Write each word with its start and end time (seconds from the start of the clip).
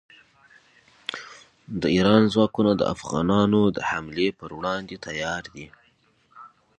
د 1.81 1.83
ایران 1.95 2.23
ځواکونه 2.33 2.71
د 2.75 2.81
افغانانو 2.93 3.61
د 3.75 3.79
حملې 3.89 4.29
پر 4.39 4.49
وړاندې 4.57 4.95
تیار 5.05 5.43
دي. 5.55 5.67